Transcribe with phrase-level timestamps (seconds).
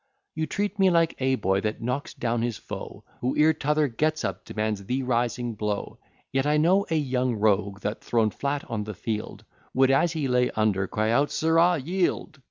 [0.33, 4.25] You treat me like a boy that knocks down his foe, Who, ere t'other gets
[4.25, 5.99] up, demands the rising blow.
[6.31, 9.45] Yet I know a young rogue, that, thrown flat on the field,
[9.75, 11.77] Would, as he lay under, cry out, Sirrah!
[11.77, 12.39] yield.